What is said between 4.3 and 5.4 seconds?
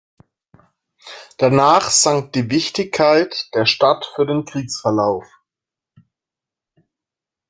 Kriegsverlauf.